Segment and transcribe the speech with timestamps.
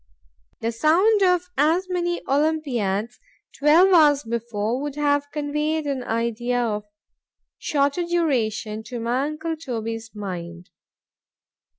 [0.61, 3.19] The sound of as many Olympiads,
[3.59, 6.85] twelve hours before, would have conveyed an idea of
[7.59, 10.71] shorter duration to my uncle Toby's mind.